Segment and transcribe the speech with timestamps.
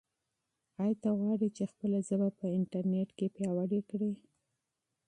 [0.81, 4.11] آیا ته غواړې چې خپله ژبه په انټرنیټ کې پیاوړې کړې؟